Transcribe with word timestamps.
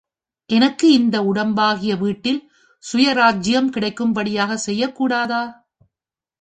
எனக்கு 0.49 0.91
இந்த 0.91 1.23
உடம்பாகிய 1.23 1.95
வீட்டில் 1.95 2.41
சுயராஜ்யம் 2.83 3.69
கிடைக்கும்படியாகச் 3.69 4.63
செய்யக் 4.65 4.95
கூடாதா? 4.95 5.43